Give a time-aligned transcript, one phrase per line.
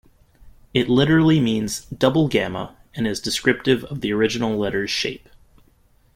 [0.73, 5.29] It literally means "double gamma" and is descriptive of the original letter's shape.